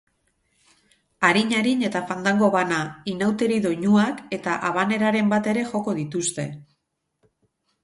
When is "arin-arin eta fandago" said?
1.27-2.49